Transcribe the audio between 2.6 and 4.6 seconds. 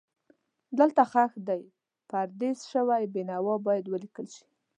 شوی بېنوا باید ولیکل شي.